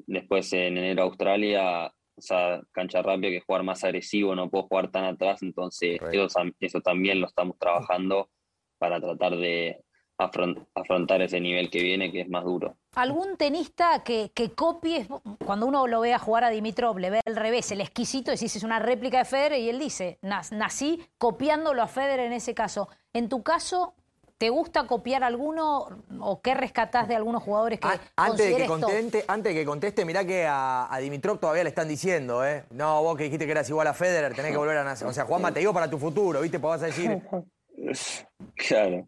después 0.07 0.51
en 0.54 0.77
enero 0.77 1.04
Australia, 1.04 1.88
o 1.88 2.21
sea, 2.21 2.62
cancha 2.71 3.01
rápida 3.01 3.30
que 3.30 3.42
jugar 3.42 3.63
más 3.63 3.83
agresivo, 3.83 4.36
no 4.36 4.50
puedo 4.50 4.68
jugar 4.68 4.92
tan 4.92 5.06
atrás, 5.06 5.42
entonces 5.42 6.00
eso, 6.12 6.42
eso, 6.60 6.81
también 6.81 7.21
lo 7.21 7.27
estamos 7.27 7.57
trabajando 7.57 8.30
para 8.77 9.00
tratar 9.00 9.38
de 9.38 9.83
afrontar 10.18 11.22
ese 11.22 11.39
nivel 11.39 11.69
que 11.69 11.81
viene, 11.81 12.12
que 12.12 12.22
es 12.22 12.30
más 12.30 12.44
duro. 12.44 12.75
¿Algún 12.95 13.38
tenista 13.38 14.04
que, 14.04 14.31
que 14.33 14.54
copies, 14.54 15.07
cuando 15.45 15.65
uno 15.65 15.88
lo 15.88 16.01
ve 16.01 16.13
a 16.13 16.19
jugar 16.19 16.44
a 16.44 16.50
Dimitrov, 16.50 16.98
le 16.98 17.10
ve 17.10 17.22
al 17.25 17.38
revés, 17.38 17.72
el 17.72 17.80
exquisito, 17.80 18.31
decís 18.31 18.56
es 18.56 18.63
una 18.63 18.80
réplica 18.80 19.19
de 19.19 19.25
Federer 19.25 19.60
y 19.60 19.69
él 19.69 19.80
dice, 19.80 20.19
nací 20.22 21.01
copiándolo 21.18 21.81
a 21.81 21.88
Federer 21.88 22.25
en 22.25 22.33
ese 22.33 22.54
caso. 22.54 22.89
En 23.13 23.30
tu 23.30 23.44
caso, 23.44 23.95
¿Te 24.39 24.50
gusta 24.50 24.88
copiar 24.88 25.21
alguno 25.25 25.89
o 26.21 26.41
qué 26.41 26.53
rescatás 26.53 27.09
de 27.09 27.15
algunos 27.15 27.44
jugadores 27.44 27.77
que 27.81 27.89
antes 28.15 28.50
de 28.50 28.56
que 28.56 28.68
conteste, 28.68 29.25
Antes 29.27 29.53
de 29.53 29.59
que 29.59 29.65
conteste, 29.65 30.06
mirá 30.06 30.25
que 30.25 30.45
a, 30.47 30.97
Dimitrov 31.01 31.39
todavía 31.41 31.63
le 31.63 31.69
están 31.69 31.89
diciendo, 31.89 32.45
¿eh? 32.45 32.63
No, 32.71 33.03
vos 33.03 33.18
que 33.18 33.25
dijiste 33.25 33.45
que 33.45 33.51
eras 33.51 33.69
igual 33.69 33.88
a 33.88 33.94
Federer, 33.94 34.33
tenés 34.33 34.51
que 34.51 34.57
volver 34.57 34.77
a 34.77 34.86
nacer. 34.86 35.06
O 35.09 35.12
sea, 35.12 35.25
Juanma, 35.25 35.53
te 35.53 35.59
digo 35.59 35.74
para 35.74 35.89
tu 35.89 35.97
futuro, 35.97 36.39
¿viste? 36.39 36.57
Pues 36.57 36.80
vas 36.80 36.83
a 36.83 36.86
decir... 36.86 37.21
Claro. 38.56 39.07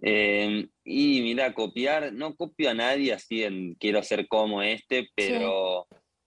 Eh, 0.00 0.68
y 0.84 1.22
mira, 1.22 1.52
copiar, 1.52 2.12
no 2.12 2.34
copio 2.36 2.70
a 2.70 2.74
nadie 2.74 3.12
así 3.12 3.42
en 3.42 3.74
quiero 3.74 4.02
ser 4.02 4.28
como 4.28 4.62
este, 4.62 5.08
pero 5.14 5.86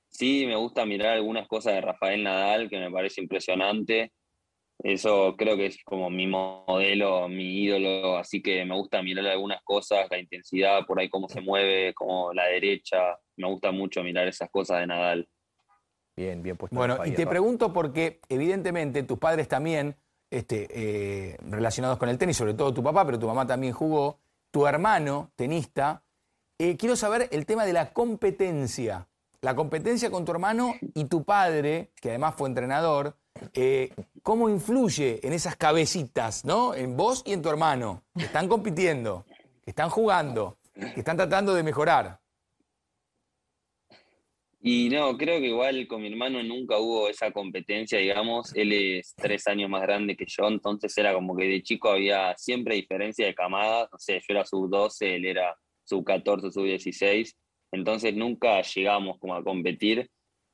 sí. 0.09 0.41
sí 0.41 0.45
me 0.45 0.55
gusta 0.55 0.85
mirar 0.85 1.13
algunas 1.13 1.47
cosas 1.47 1.73
de 1.73 1.81
Rafael 1.81 2.23
Nadal 2.23 2.69
que 2.69 2.79
me 2.79 2.91
parece 2.91 3.21
impresionante. 3.21 4.11
Eso 4.83 5.35
creo 5.37 5.55
que 5.55 5.67
es 5.67 5.83
como 5.83 6.09
mi 6.09 6.25
modelo, 6.25 7.27
mi 7.27 7.63
ídolo, 7.63 8.17
así 8.17 8.41
que 8.41 8.65
me 8.65 8.75
gusta 8.75 9.03
mirar 9.03 9.27
algunas 9.27 9.61
cosas, 9.63 10.07
la 10.09 10.17
intensidad, 10.17 10.85
por 10.87 10.99
ahí 10.99 11.07
cómo 11.07 11.29
se 11.29 11.39
mueve, 11.39 11.93
como 11.93 12.33
la 12.33 12.45
derecha, 12.45 12.97
me 13.37 13.47
gusta 13.47 13.71
mucho 13.71 14.01
mirar 14.03 14.27
esas 14.27 14.49
cosas 14.49 14.79
de 14.79 14.87
Nadal. 14.87 15.27
Bien, 16.15 16.41
bien 16.41 16.57
puesto. 16.57 16.75
Bueno, 16.75 17.05
y 17.05 17.11
te 17.11 17.27
pregunto 17.27 17.71
porque 17.71 18.21
evidentemente 18.27 19.03
tus 19.03 19.19
padres 19.19 19.47
también, 19.47 19.95
este, 20.31 20.67
eh, 20.71 21.37
relacionados 21.41 21.99
con 21.99 22.09
el 22.09 22.17
tenis, 22.17 22.37
sobre 22.37 22.55
todo 22.55 22.73
tu 22.73 22.83
papá, 22.83 23.05
pero 23.05 23.19
tu 23.19 23.27
mamá 23.27 23.45
también 23.45 23.73
jugó, 23.73 24.19
tu 24.49 24.65
hermano, 24.65 25.31
tenista, 25.35 26.03
eh, 26.57 26.75
quiero 26.75 26.95
saber 26.95 27.27
el 27.31 27.45
tema 27.45 27.65
de 27.65 27.73
la 27.73 27.93
competencia, 27.93 29.07
la 29.41 29.55
competencia 29.55 30.09
con 30.09 30.25
tu 30.25 30.31
hermano 30.31 30.73
y 30.95 31.05
tu 31.05 31.23
padre, 31.23 31.91
que 32.01 32.09
además 32.09 32.35
fue 32.35 32.49
entrenador, 32.49 33.15
eh, 33.53 33.91
¿cómo 34.23 34.49
influye 34.49 35.19
en 35.25 35.33
esas 35.33 35.55
cabecitas, 35.55 36.45
¿no? 36.45 36.73
En 36.75 36.95
vos 36.95 37.23
y 37.25 37.33
en 37.33 37.41
tu 37.41 37.49
hermano, 37.49 38.03
que 38.15 38.25
están 38.25 38.47
compitiendo, 38.47 39.25
que 39.63 39.71
están 39.71 39.89
jugando, 39.89 40.57
que 40.73 40.99
están 40.99 41.17
tratando 41.17 41.53
de 41.53 41.63
mejorar. 41.63 42.21
Y 44.63 44.89
no, 44.89 45.17
creo 45.17 45.39
que 45.39 45.47
igual 45.47 45.87
con 45.87 46.03
mi 46.03 46.09
hermano 46.09 46.43
nunca 46.43 46.77
hubo 46.77 47.09
esa 47.09 47.31
competencia, 47.31 47.97
digamos. 47.97 48.55
Él 48.55 48.71
es 48.73 49.15
tres 49.15 49.47
años 49.47 49.71
más 49.71 49.81
grande 49.81 50.15
que 50.15 50.25
yo, 50.27 50.47
entonces 50.47 50.95
era 50.99 51.15
como 51.15 51.35
que 51.35 51.45
de 51.45 51.63
chico 51.63 51.89
había 51.89 52.35
siempre 52.37 52.75
diferencia 52.75 53.25
de 53.25 53.33
camadas. 53.33 53.89
No 53.91 53.97
sé, 53.97 54.19
yo 54.19 54.25
era 54.29 54.45
sub-12, 54.45 55.15
él 55.15 55.25
era 55.25 55.55
sub-14, 55.83 56.51
sub-16. 56.51 57.33
Entonces 57.71 58.13
nunca 58.13 58.61
llegamos 58.61 59.17
como 59.17 59.33
a 59.33 59.43
competir. 59.43 60.07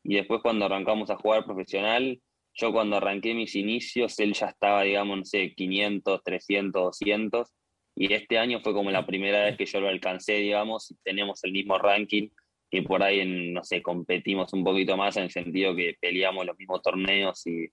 Y 0.04 0.16
después 0.16 0.40
cuando 0.42 0.66
arrancamos 0.66 1.10
a 1.10 1.18
jugar 1.18 1.44
profesional, 1.44 2.18
yo 2.58 2.72
cuando 2.74 2.98
arranqué 2.98 3.34
mis 3.34 3.56
inicios, 3.56 4.20
él 4.20 4.34
ya 4.34 4.48
estaba, 4.48 4.82
digamos, 4.84 5.18
no 5.18 5.26
sé, 5.26 5.54
500, 5.56 6.24
300, 6.24 6.84
200, 6.84 7.48
y 7.96 8.14
este 8.14 8.40
año 8.40 8.60
fue 8.62 8.74
como 8.74 8.92
la 8.92 9.06
primera 9.06 9.46
vez 9.46 9.58
que 9.58 9.66
yo 9.66 9.80
lo 9.80 9.88
alcancé, 9.88 10.34
digamos, 10.34 10.92
y 10.92 10.96
tenemos 11.04 11.44
el 11.44 11.52
mismo 11.52 11.78
ranking, 11.78 12.30
y 12.72 12.82
por 12.82 13.04
ahí, 13.04 13.24
no 13.54 13.64
sé, 13.64 13.82
competimos 13.82 14.52
un 14.54 14.64
poquito 14.64 14.98
más 14.98 15.16
en 15.18 15.24
el 15.24 15.32
sentido 15.32 15.76
que 15.76 15.96
peleamos 16.02 16.46
los 16.46 16.58
mismos 16.58 16.82
torneos 16.82 17.46
y 17.46 17.68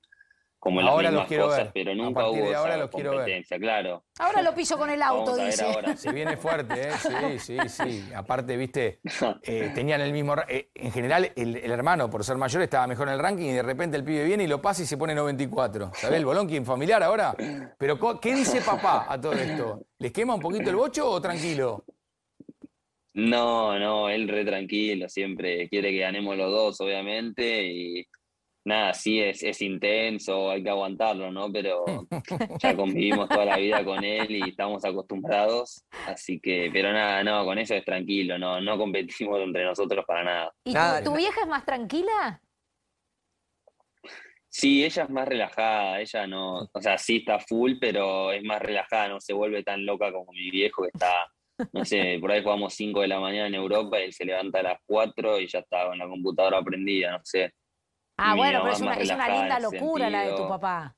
como 0.65 0.81
ahora 0.81 1.11
las 1.11 1.29
mismas 1.29 1.47
cosas, 1.47 1.71
pero 1.75 1.95
nunca 1.95 2.27
hubo 2.27 2.51
esa 2.51 2.89
competencia, 2.89 3.59
claro. 3.59 4.03
Ahora 4.19 4.41
lo 4.41 4.55
piso 4.55 4.79
con 4.79 4.89
el 4.89 5.03
auto, 5.03 5.37
dice. 5.37 5.63
Ahora. 5.63 5.95
Se 5.95 6.11
viene 6.11 6.39
fuerte, 6.39 6.89
¿eh? 6.89 6.93
Sí, 7.39 7.59
sí, 7.59 7.69
sí. 7.69 8.05
Aparte, 8.17 8.57
viste, 8.57 9.01
eh, 9.43 9.73
tenían 9.75 10.01
el 10.01 10.11
mismo... 10.11 10.35
Eh, 10.49 10.71
en 10.75 10.91
general, 10.91 11.31
el, 11.37 11.71
hermano, 11.71 12.09
por 12.09 12.25
ser 12.25 12.39
mayor, 12.39 12.63
estaba 12.63 12.87
mejor 12.87 13.09
en 13.09 13.15
el 13.15 13.21
ranking 13.21 13.45
y 13.45 13.53
de 13.53 13.63
repente 13.63 13.99
el 13.99 14.05
pibe 14.05 14.25
viene 14.25 14.45
y 14.45 14.47
lo 14.47 14.63
pasa 14.63 14.83
y 14.83 14.87
se 14.87 14.97
pone 14.97 15.15
94. 15.15 15.91
¿Sabés 15.97 16.19
el 16.19 16.25
bolón 16.25 16.49
quién 16.49 16.65
familiar 16.65 17.03
ahora? 17.03 17.37
Pero, 17.77 17.99
¿qué 18.19 18.35
dice 18.35 18.63
papá 18.63 19.05
a 19.07 19.21
todo 19.21 19.35
esto? 19.35 19.83
¿Les 19.99 20.13
quema 20.13 20.35
un 20.35 20.41
poquito 20.41 20.71
el 20.71 20.77
bocho 20.77 21.11
o 21.11 21.21
tranquilo? 21.21 21.85
No, 23.13 23.79
no, 23.79 24.09
él 24.09 24.29
re 24.29 24.47
tranquilo, 24.47 25.11
siempre 25.11 25.69
quiere 25.69 25.91
que 25.91 25.99
ganemos 25.99 26.39
los 26.39 26.51
dos, 26.51 26.81
obviamente, 26.81 27.67
y 27.67 28.07
nada, 28.65 28.95
sí 28.95 29.21
es, 29.21 29.43
es 29.43 29.61
intenso, 29.61 30.51
hay 30.51 30.63
que 30.63 30.71
aguantarlo, 30.71 31.31
¿no? 31.31 31.53
Pero 31.53 31.85
ya 32.63 32.75
convivimos 32.75 33.29
toda 33.29 33.45
la 33.45 33.57
vida 33.59 33.85
con 33.85 34.03
él 34.03 34.31
y 34.31 34.49
estamos 34.49 34.85
acostumbrados, 34.85 35.85
así 36.07 36.41
que, 36.41 36.71
pero 36.73 36.93
nada, 36.93 37.23
no, 37.23 37.45
con 37.45 37.59
eso 37.59 37.75
es 37.75 37.85
tranquilo, 37.85 38.39
no, 38.39 38.61
no 38.61 38.79
competimos 38.79 39.41
entre 39.41 39.65
nosotros 39.65 40.05
para 40.07 40.25
nada. 40.25 40.53
¿Y 40.65 40.75
tu, 41.05 41.15
vieja 41.15 41.43
es 41.43 41.49
más 41.49 41.65
tranquila? 41.65 42.41
Sí, 44.49 44.85
ella 44.85 45.03
es 45.03 45.11
más 45.11 45.27
relajada, 45.27 46.01
ella 46.01 46.27
no, 46.27 46.69
o 46.73 46.81
sea, 46.81 46.97
sí 46.97 47.17
está 47.17 47.41
full, 47.41 47.73
pero 47.81 48.33
es 48.33 48.43
más 48.45 48.63
relajada, 48.63 49.09
no 49.09 49.21
se 49.21 49.33
vuelve 49.33 49.63
tan 49.63 49.85
loca 49.85 50.13
como 50.13 50.33
mi 50.33 50.51
viejo 50.51 50.83
que 50.83 50.91
está, 50.95 51.27
no 51.73 51.85
sé, 51.85 52.19
por 52.21 52.31
ahí 52.31 52.43
jugamos 52.43 52.73
5 52.75 53.01
de 53.01 53.09
la 53.09 53.21
mañana 53.21 53.49
en 53.49 53.57
Europa 53.57 54.01
y 54.01 54.05
él 54.05 54.13
se 54.13 54.25
levanta 54.25 54.61
a 54.61 54.63
las 54.63 54.79
4 54.87 55.41
y 55.41 55.49
ya 55.49 55.59
está 55.59 55.87
con 55.89 55.99
la 55.99 56.07
computadora 56.07 56.63
prendida, 56.63 57.11
no 57.11 57.21
sé. 57.25 57.53
Ah, 58.17 58.35
bueno, 58.37 58.61
pero 58.63 58.75
es 58.75 58.81
una, 58.81 58.97
linda 58.97 59.61
locura 59.61 60.09
la 60.09 60.23
de 60.25 60.37
tu 60.37 60.49
papá. 60.49 60.97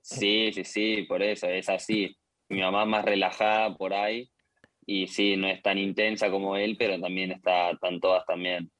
Sí, 0.00 0.52
sí, 0.52 0.64
sí, 0.64 1.02
por 1.08 1.22
eso, 1.22 1.46
es 1.46 1.68
así. 1.68 2.14
Mi 2.48 2.60
mamá 2.60 2.82
es 2.82 2.88
más 2.88 3.04
relajada 3.04 3.74
por 3.74 3.94
ahí 3.94 4.30
y 4.86 5.06
sí, 5.06 5.36
no 5.36 5.48
es 5.48 5.62
tan 5.62 5.78
intensa 5.78 6.30
como 6.30 6.56
él, 6.56 6.76
pero 6.78 7.00
también 7.00 7.32
está, 7.32 7.70
están 7.70 8.00
todas 8.00 8.24
también. 8.26 8.70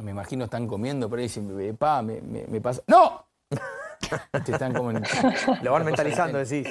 Me 0.00 0.10
imagino 0.10 0.44
están 0.44 0.66
comiendo 0.66 1.08
ahí 1.08 1.68
y 1.68 1.72
pa, 1.74 2.02
me, 2.02 2.20
me, 2.22 2.60
pasa. 2.60 2.82
¡No! 2.86 3.28
Te 4.44 4.52
están 4.52 4.72
como 4.72 4.92
Lo 5.62 5.72
van 5.72 5.84
mentalizando, 5.84 6.38
decís. 6.38 6.66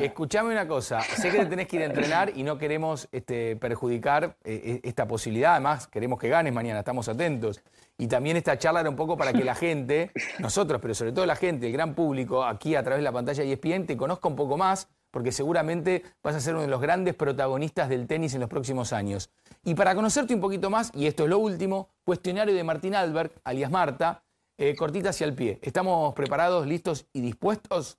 Escuchame 0.00 0.52
una 0.52 0.66
cosa. 0.66 1.00
Sé 1.00 1.30
que 1.30 1.38
te 1.38 1.46
tenés 1.46 1.66
que 1.66 1.76
ir 1.76 1.82
a 1.82 1.86
entrenar 1.86 2.32
y 2.34 2.42
no 2.42 2.58
queremos 2.58 3.08
este, 3.12 3.56
perjudicar 3.56 4.36
eh, 4.44 4.80
esta 4.82 5.06
posibilidad. 5.06 5.52
Además, 5.52 5.86
queremos 5.86 6.18
que 6.18 6.28
ganes 6.28 6.52
mañana, 6.52 6.80
estamos 6.80 7.08
atentos. 7.08 7.60
Y 7.96 8.08
también 8.08 8.36
esta 8.36 8.58
charla 8.58 8.80
era 8.80 8.90
un 8.90 8.96
poco 8.96 9.16
para 9.16 9.32
que 9.32 9.44
la 9.44 9.54
gente, 9.54 10.10
nosotros, 10.40 10.80
pero 10.80 10.94
sobre 10.94 11.12
todo 11.12 11.26
la 11.26 11.36
gente, 11.36 11.66
el 11.66 11.72
gran 11.72 11.94
público, 11.94 12.44
aquí 12.44 12.74
a 12.74 12.82
través 12.82 12.98
de 12.98 13.04
la 13.04 13.12
pantalla 13.12 13.44
de 13.44 13.52
ESPN, 13.52 13.86
te 13.86 13.96
conozca 13.96 14.26
un 14.26 14.34
poco 14.34 14.56
más, 14.56 14.88
porque 15.12 15.30
seguramente 15.30 16.02
vas 16.24 16.34
a 16.34 16.40
ser 16.40 16.54
uno 16.54 16.62
de 16.62 16.68
los 16.68 16.80
grandes 16.80 17.14
protagonistas 17.14 17.88
del 17.88 18.08
tenis 18.08 18.34
en 18.34 18.40
los 18.40 18.50
próximos 18.50 18.92
años. 18.92 19.30
Y 19.62 19.76
para 19.76 19.94
conocerte 19.94 20.34
un 20.34 20.40
poquito 20.40 20.70
más, 20.70 20.90
y 20.92 21.06
esto 21.06 21.22
es 21.22 21.30
lo 21.30 21.38
último, 21.38 21.88
cuestionario 22.04 22.52
de 22.52 22.64
Martín 22.64 22.96
Albert, 22.96 23.36
alias 23.44 23.70
Marta, 23.70 24.23
eh, 24.58 24.74
cortita 24.76 25.10
hacia 25.10 25.26
el 25.26 25.34
pie. 25.34 25.58
¿Estamos 25.62 26.14
preparados, 26.14 26.66
listos 26.66 27.06
y 27.12 27.20
dispuestos? 27.20 27.98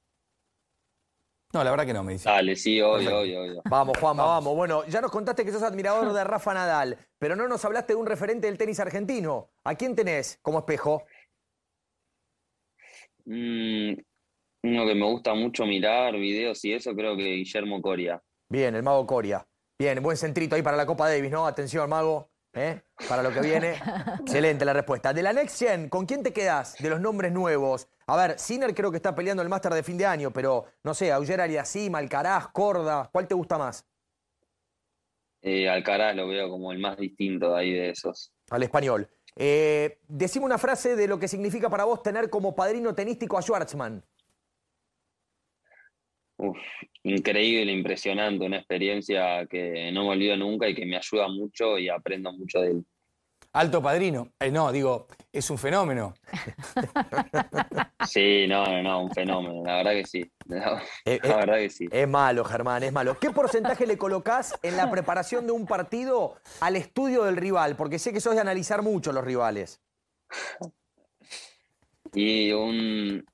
No, 1.54 1.64
la 1.64 1.72
verdad 1.72 1.86
que 1.86 1.94
no, 1.94 2.04
me 2.04 2.14
dice. 2.14 2.28
Dale, 2.28 2.56
sí, 2.56 2.82
obvio, 2.82 3.20
obvio, 3.20 3.42
obvio. 3.42 3.62
Vamos, 3.70 3.98
Juanma, 3.98 4.26
vamos. 4.26 4.56
Bueno, 4.56 4.86
ya 4.88 5.00
nos 5.00 5.12
contaste 5.12 5.46
que 5.46 5.52
sos 5.52 5.64
admirador 5.64 6.12
de 6.12 6.24
Rafa 6.24 6.54
Nadal, 6.54 6.98
pero 7.18 7.36
no 7.36 7.48
nos 7.48 7.64
hablaste 7.64 7.94
de 7.94 8.00
un 8.00 8.06
referente 8.06 8.48
del 8.48 8.58
tenis 8.58 8.80
argentino. 8.80 9.52
¿A 9.64 9.76
quién 9.76 9.96
tenés 9.96 10.38
como 10.42 10.60
espejo? 10.60 11.06
Mm, 13.26 13.94
uno 14.64 14.86
que 14.86 14.96
me 14.96 15.06
gusta 15.06 15.34
mucho 15.34 15.66
mirar, 15.66 16.16
videos 16.16 16.64
y 16.66 16.74
eso, 16.74 16.94
creo 16.94 17.16
que 17.16 17.24
Guillermo 17.24 17.82
Coria. 17.82 18.22
Bien, 18.50 18.76
el 18.76 18.84
mago 18.84 19.06
Coria. 19.08 19.48
Bien, 19.80 20.02
buen 20.02 20.18
centrito 20.18 20.56
ahí 20.56 20.62
para 20.62 20.78
la 20.78 20.86
Copa 20.86 21.10
Davis, 21.10 21.32
¿no? 21.32 21.48
Atención, 21.48 21.90
mago. 21.90 22.30
¿Eh? 22.56 22.82
Para 23.08 23.22
lo 23.22 23.32
que 23.32 23.42
viene. 23.42 23.76
Excelente 24.22 24.66
la 24.66 24.74
respuesta. 24.74 25.14
De 25.14 25.22
la 25.22 25.34
Next 25.34 25.60
Gen, 25.60 25.90
¿con 25.90 26.06
quién 26.06 26.24
te 26.24 26.34
quedas 26.34 26.76
de 26.80 26.90
los 26.90 27.00
nombres 27.00 27.32
nuevos? 27.32 27.88
A 28.08 28.16
ver, 28.16 28.40
Sinner 28.40 28.74
creo 28.74 28.92
que 28.92 28.98
está 28.98 29.14
peleando 29.14 29.44
el 29.44 29.50
máster 29.50 29.74
de 29.74 29.84
fin 29.84 29.98
de 29.98 30.06
año, 30.06 30.32
pero 30.32 30.66
no 30.84 30.94
sé, 30.94 31.12
Auger 31.12 31.42
Aliasim, 31.42 31.94
Alcaraz, 31.96 32.48
Corda, 32.48 33.10
¿cuál 33.12 33.28
te 33.28 33.36
gusta 33.36 33.58
más? 33.58 33.86
Eh, 35.42 35.70
Alcaraz 35.70 36.16
lo 36.16 36.28
veo 36.28 36.50
como 36.50 36.72
el 36.72 36.80
más 36.80 36.98
distinto 36.98 37.56
ahí 37.56 37.74
de 37.74 37.90
esos. 37.90 38.32
Al 38.50 38.64
español. 38.64 39.08
Eh, 39.36 40.00
decime 40.08 40.46
una 40.46 40.58
frase 40.58 40.96
de 40.96 41.08
lo 41.08 41.20
que 41.20 41.28
significa 41.28 41.70
para 41.70 41.84
vos 41.84 42.02
tener 42.02 42.30
como 42.30 42.56
padrino 42.56 42.96
tenístico 42.96 43.38
a 43.38 43.42
Schwartzman. 43.42 44.04
Uf, 46.38 46.58
increíble, 47.04 47.72
impresionante, 47.72 48.46
una 48.46 48.58
experiencia 48.58 49.46
que 49.46 49.92
no 49.92 50.04
me 50.04 50.10
olvido 50.10 50.36
nunca 50.36 50.68
y 50.68 50.76
que 50.76 50.86
me 50.86 50.98
ayuda 50.98 51.28
mucho 51.28 51.78
y 51.78 51.90
aprendo 51.90 52.32
mucho 52.34 52.62
de 52.62 52.72
él. 52.72 52.86
Alto 53.54 53.82
padrino. 53.82 54.34
Eh, 54.38 54.52
no, 54.52 54.70
digo, 54.70 55.08
es 55.32 55.50
un 55.50 55.58
fenómeno. 55.58 56.14
Sí, 58.06 58.46
no, 58.48 58.66
no, 58.66 58.84
no, 58.84 59.04
un 59.04 59.12
fenómeno. 59.12 59.64
La 59.66 59.78
verdad 59.78 59.92
que 59.94 60.06
sí. 60.06 60.32
La, 60.46 60.84
eh, 61.06 61.20
eh, 61.24 61.28
verdad 61.28 61.56
que 61.56 61.70
sí. 61.70 61.88
Es 61.90 62.08
malo, 62.08 62.44
Germán, 62.44 62.84
es 62.84 62.92
malo. 62.92 63.18
¿Qué 63.18 63.32
porcentaje 63.32 63.88
le 63.88 63.98
colocás 63.98 64.60
en 64.62 64.78
la 64.78 64.92
preparación 64.92 65.48
de 65.48 65.54
un 65.54 65.66
partido 65.66 66.36
al 66.60 66.76
estudio 66.76 67.24
del 67.24 67.38
rival? 67.38 67.76
Porque 67.76 67.98
sé 67.98 68.14
que 68.14 68.20
sos 68.20 68.36
de 68.36 68.42
analizar 68.42 68.84
mucho 68.84 69.12
los 69.12 69.24
rivales. 69.24 69.82
Y 72.14 72.52
un, 72.52 73.26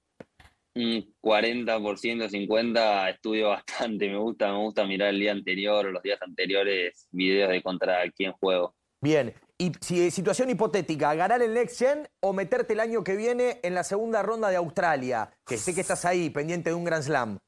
un 0.76 1.14
40%, 1.22 2.30
50% 2.30 3.10
estudio 3.10 3.50
bastante. 3.50 4.10
Me 4.10 4.18
gusta, 4.18 4.52
me 4.52 4.60
gusta 4.60 4.86
mirar 4.86 5.10
el 5.10 5.20
día 5.20 5.32
anterior 5.32 5.86
o 5.86 5.92
los 5.92 6.04
días 6.04 6.22
anteriores 6.22 7.08
videos 7.12 7.50
de 7.50 7.62
contra 7.62 8.10
quién 8.12 8.32
juego. 8.34 8.76
Bien, 9.04 9.34
y 9.58 9.72
si, 9.82 10.12
situación 10.12 10.50
hipotética, 10.50 11.14
ganar 11.16 11.42
el 11.42 11.54
Next 11.54 11.80
Gen 11.80 12.08
o 12.20 12.34
meterte 12.34 12.74
el 12.74 12.80
año 12.80 13.04
que 13.04 13.16
viene 13.16 13.60
en 13.64 13.74
la 13.74 13.84
segunda 13.84 14.22
ronda 14.22 14.50
de 14.50 14.58
Australia, 14.58 15.32
que 15.46 15.58
sé 15.58 15.74
que 15.74 15.82
estás 15.82 16.06
ahí, 16.06 16.30
pendiente 16.30 16.70
de 16.70 16.76
un 16.76 16.84
Grand 16.84 17.04
Slam. 17.04 17.40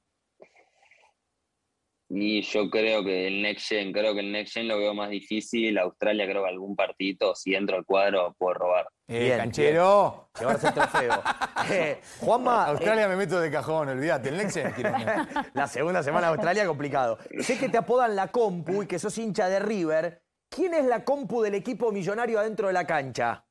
Y 2.09 2.41
yo 2.41 2.69
creo 2.69 3.03
que 3.03 3.27
el 3.27 3.41
Next 3.41 3.69
Gen, 3.69 3.91
creo 3.91 4.13
que 4.13 4.19
el 4.19 4.31
Next 4.31 4.53
Gen 4.53 4.67
lo 4.67 4.77
veo 4.77 4.93
más 4.93 5.09
difícil. 5.09 5.77
Australia 5.77 6.25
creo 6.25 6.43
que 6.43 6.49
algún 6.49 6.75
partidito, 6.75 7.33
si 7.33 7.55
entro 7.55 7.77
al 7.77 7.85
cuadro, 7.85 8.35
puedo 8.37 8.53
robar. 8.53 8.87
Eh, 9.07 9.25
Bien, 9.25 9.37
canchero. 9.37 10.29
Llevarse 10.39 10.67
el 10.67 10.73
trofeo. 10.73 11.23
eh, 11.71 12.01
Juanma. 12.19 12.65
Australia 12.65 13.05
eh, 13.05 13.07
me 13.09 13.15
meto 13.15 13.39
de 13.39 13.49
cajón, 13.49 13.89
olvídate. 13.89 14.29
El 14.29 14.37
Next 14.37 14.57
Gen 14.57 14.73
La 15.53 15.67
segunda 15.67 16.03
semana 16.03 16.27
de 16.27 16.33
Australia, 16.33 16.65
complicado. 16.65 17.17
Sé 17.39 17.57
que 17.57 17.69
te 17.69 17.77
apodan 17.77 18.15
la 18.15 18.27
compu 18.27 18.83
y 18.83 18.87
que 18.87 18.99
sos 18.99 19.17
hincha 19.17 19.49
de 19.49 19.59
River. 19.59 20.21
¿Quién 20.49 20.73
es 20.73 20.85
la 20.85 21.03
compu 21.03 21.41
del 21.41 21.55
equipo 21.55 21.91
millonario 21.91 22.39
adentro 22.39 22.67
de 22.67 22.73
la 22.73 22.85
cancha? 22.85 23.43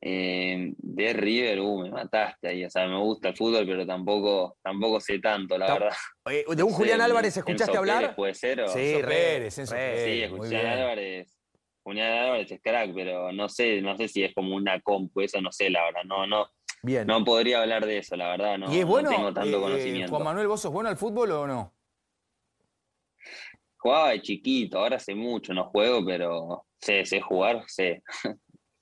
Eh, 0.00 0.74
de 0.76 1.12
River, 1.12 1.60
uh, 1.60 1.80
me 1.80 1.90
mataste 1.90 2.48
ahí. 2.48 2.64
O 2.64 2.70
sea, 2.70 2.86
me 2.86 2.98
gusta 2.98 3.28
el 3.30 3.36
fútbol, 3.36 3.66
pero 3.66 3.86
tampoco, 3.86 4.56
tampoco 4.62 5.00
sé 5.00 5.18
tanto, 5.18 5.58
la 5.58 5.72
verdad. 5.72 5.96
Eh, 6.30 6.44
¿De 6.54 6.62
un 6.62 6.72
Julián 6.72 7.00
Álvarez 7.00 7.36
escuchaste 7.36 7.76
hablar? 7.76 8.14
puede 8.14 8.34
ser. 8.34 8.60
¿o? 8.60 8.68
Sí, 8.68 8.96
Pérez, 9.04 9.54
Sí, 9.54 10.24
Julián 10.28 10.66
Álvarez. 10.66 11.34
Julián 11.82 12.12
Álvarez 12.12 12.52
es 12.52 12.60
crack, 12.62 12.92
pero 12.94 13.32
no 13.32 13.48
sé, 13.48 13.80
no 13.80 13.96
sé 13.96 14.08
si 14.08 14.22
es 14.22 14.34
como 14.34 14.54
una 14.54 14.78
compu, 14.80 15.22
eso 15.22 15.40
no 15.40 15.50
sé, 15.50 15.70
la 15.70 15.84
verdad. 15.84 16.02
No, 16.04 16.26
no. 16.26 16.46
Bien. 16.82 17.06
No 17.06 17.24
podría 17.24 17.62
hablar 17.62 17.86
de 17.86 17.98
eso, 17.98 18.14
la 18.14 18.28
verdad. 18.28 18.58
No, 18.58 18.72
¿Y 18.72 18.80
es 18.80 18.86
bueno, 18.86 19.10
no 19.10 19.16
tengo 19.16 19.32
tanto 19.32 19.58
eh, 19.58 19.60
conocimiento. 19.60 20.10
Juan 20.10 20.24
Manuel, 20.24 20.46
¿vos 20.46 20.60
sos 20.60 20.72
bueno 20.72 20.90
al 20.90 20.96
fútbol 20.96 21.32
o 21.32 21.46
no? 21.46 21.74
Jugaba 23.78 24.10
de 24.10 24.22
chiquito, 24.22 24.78
ahora 24.78 24.96
hace 24.96 25.14
mucho 25.14 25.54
no 25.54 25.64
juego, 25.70 26.04
pero 26.04 26.66
sé, 26.80 27.04
sé 27.04 27.20
jugar, 27.20 27.64
sé. 27.66 28.02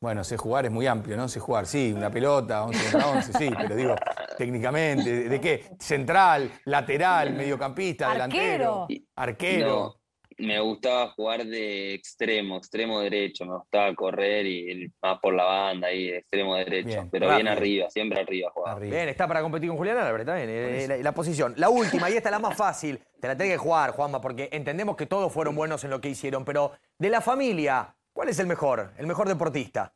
Bueno, 0.07 0.23
sé 0.23 0.37
jugar 0.37 0.67
es 0.67 0.71
muy 0.71 0.87
amplio, 0.87 1.17
¿no? 1.17 1.29
Sé 1.29 1.41
jugar, 1.41 1.67
sí, 1.67 1.93
una 1.93 2.11
pelota, 2.11 2.63
11 2.63 2.93
contra 2.93 3.11
11, 3.11 3.33
sí, 3.33 3.51
pero 3.57 3.75
digo, 3.75 3.97
técnicamente, 4.39 5.29
¿de, 5.29 5.41
qué? 5.41 5.65
Central, 5.81 6.49
lateral, 6.65 7.33
mediocampista, 7.35 8.13
delantero, 8.13 8.87
arquero 9.17 9.97
me 10.39 10.61
gustaba 10.61 11.09
jugar 11.13 11.45
de 11.45 11.95
extremo, 11.95 12.59
extremo 12.59 13.01
derecho, 13.01 13.47
me 13.47 13.57
gustaba 13.57 13.95
correr 13.95 14.47
y 14.47 14.93
más 15.03 15.19
por 15.19 15.35
la 15.35 15.45
banda 15.45 15.89
ahí, 15.89 16.09
extremo 16.11 16.57
derecho, 16.57 17.09
pero 17.11 17.35
bien 17.35 17.49
arriba, 17.49 17.89
siempre 17.91 18.21
arriba 18.21 18.51
jugaba. 18.53 18.79
Bien, 18.79 19.09
está 19.09 19.27
para 19.27 19.41
competir 19.41 19.69
con 19.69 19.79
Julián 19.79 19.99
Álvarez 19.99 20.27
también, 20.27 20.49
eh, 20.51 20.87
la, 20.89 20.97
la, 20.99 21.13
posición. 21.13 21.55
La 21.57 21.69
última, 21.69 22.11
y 22.11 22.15
esta 22.15 22.29
es 22.29 22.33
la 22.33 22.39
más 22.39 22.57
fácil, 22.57 23.01
te 23.21 23.29
la 23.29 23.37
tenés 23.37 23.55
que 23.55 23.59
jugar, 23.59 23.91
Juanma, 23.93 24.21
porque 24.21 24.49
entendemos 24.53 24.97
que 24.97 25.07
todos 25.07 25.33
fueron 25.33 25.55
buenos 25.55 25.83
en 25.85 25.91
lo 25.91 26.01
que 26.01 26.11
hicieron, 26.11 26.45
pero 26.45 26.73
de 26.99 27.09
la 27.09 27.21
familia, 27.21 27.95
¿cuál 28.13 28.29
es 28.29 28.39
el 28.39 28.47
mejor, 28.47 28.93
el 28.99 29.07
mejor 29.07 29.29
deportista? 29.29 29.96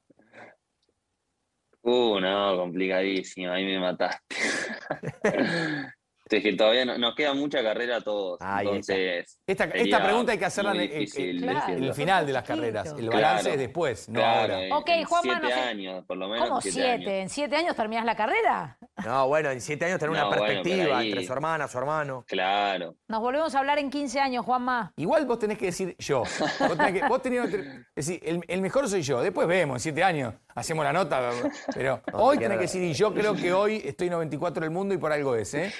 Uh, 1.91 2.21
no, 2.21 2.57
complicadísimo, 2.57 3.51
ahí 3.51 3.65
me 3.65 3.81
mataste. 3.81 4.23
Es 6.31 6.45
que 6.45 6.53
todavía 6.53 6.85
nos 6.85 7.17
queda 7.17 7.35
mucha 7.35 7.61
carrera 7.61 7.97
a 7.97 8.01
todos. 8.03 8.39
entonces, 8.61 9.37
esta, 9.45 9.65
esta, 9.65 10.01
pregunta 10.01 10.31
hay 10.31 10.39
que 10.39 10.45
hacerla 10.45 10.81
en, 10.81 11.83
el 11.83 11.93
final 11.93 12.25
de 12.25 12.33
las 12.33 12.45
carreras. 12.45 12.95
El 12.97 13.09
balance 13.09 13.51
es 13.51 13.59
después, 13.59 14.09
no 14.09 14.21
claro, 14.21 14.55
ahora. 14.55 14.77
Ok, 14.77 14.91
Juanma, 15.09 15.41
siete 15.41 15.55
años, 15.55 16.05
por 16.07 16.17
lo 16.17 16.29
menos. 16.29 16.49
¿Cómo 16.49 16.61
siete? 16.61 17.23
¿En 17.23 17.29
siete 17.29 17.57
años 17.57 17.75
terminas 17.75 18.05
la 18.05 18.15
carrera? 18.15 18.79
No, 19.05 19.29
bueno, 19.29 19.51
en 19.51 19.61
siete 19.61 19.87
años 19.87 19.99
tener 19.99 20.11
una 20.11 20.29
perspectiva 20.29 21.03
entre 21.03 21.25
su 21.25 21.33
hermana, 21.33 21.69
su 21.69 21.79
hermano. 21.79 22.25
Claro. 22.27 22.97
Nos 23.09 23.21
volvemos 23.21 23.55
a 23.55 23.59
hablar 23.59 23.79
en 23.79 23.91
15 23.91 24.21
años, 24.21 24.45
Juanma. 24.45 24.93
Igual 24.97 25.27
vos 25.27 25.39
tenés 25.39 25.59
que 25.59 25.67
decir 25.67 25.97
yo. 25.99 26.23
Vos 26.61 26.77
tenés 26.77 26.93
que, 26.93 27.09
vos 27.09 27.23
tenés 27.23 27.51
decir, 27.95 28.21
el, 28.23 28.43
el, 28.47 28.61
mejor 28.61 28.89
soy 28.89 29.03
yo. 29.03 29.23
Después 29.23 29.49
vemos, 29.49 29.77
en 29.77 29.81
siete 29.81 30.05
años 30.05 30.35
hacemos 30.55 30.85
la 30.85 30.93
nota. 30.93 31.31
Pero 31.75 32.03
hoy 32.13 32.39
tenés 32.39 32.59
que 32.59 32.63
decir, 32.63 32.83
y 32.83 32.93
yo 32.93 33.15
creo 33.15 33.35
que 33.35 33.53
hoy 33.53 33.83
estoy 33.85 34.11
94 34.11 34.65
en 34.65 34.65
el 34.65 34.71
mundo 34.71 34.95
y 34.95 34.99
por 34.99 35.13
algo 35.13 35.35
es, 35.35 35.55
¿eh? 35.55 35.73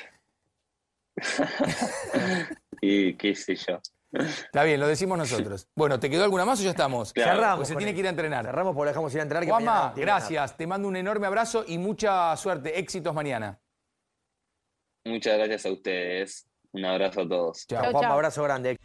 y 2.81 3.15
qué 3.15 3.35
sé 3.35 3.57
yo. 3.57 3.81
Está 4.13 4.65
bien, 4.65 4.81
lo 4.81 4.89
decimos 4.89 5.17
nosotros. 5.17 5.69
Bueno, 5.77 6.01
¿te 6.01 6.11
quedó 6.11 6.25
alguna 6.25 6.45
más 6.45 6.61
o 6.61 6.63
ya 6.63 6.71
estamos? 6.71 7.13
Cerramos. 7.15 7.59
Pues 7.59 7.69
se 7.69 7.77
tiene 7.77 7.95
que 7.95 8.01
ir 8.01 8.07
a 8.07 8.11
entrenar. 8.11 8.45
Cerramos 8.45 8.75
porque 8.75 8.87
lo 8.87 8.91
dejamos 8.91 9.15
ir 9.15 9.21
a 9.21 9.23
entrenar. 9.23 9.49
Juanma, 9.49 9.95
gracias. 9.97 10.57
Te 10.57 10.67
mando 10.67 10.89
un 10.89 10.97
enorme 10.97 11.27
abrazo 11.27 11.65
y 11.67 11.79
mucha 11.79 12.37
suerte. 12.37 12.79
Éxitos 12.79 13.15
mañana. 13.15 13.61
Muchas 15.05 15.39
gracias 15.39 15.67
a 15.67 15.73
ustedes. 15.73 16.47
Un 16.73 16.85
abrazo 16.85 17.23
a 17.23 17.29
todos. 17.29 17.67
Chao, 17.67 17.91
Juanma, 17.93 18.15
abrazo 18.15 18.43
grande. 18.43 18.77